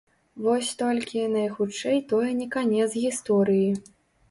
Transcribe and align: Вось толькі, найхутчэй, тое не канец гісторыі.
Вось 0.45 0.71
толькі, 0.81 1.21
найхутчэй, 1.35 2.01
тое 2.15 2.29
не 2.41 2.49
канец 2.57 2.91
гісторыі. 3.05 3.71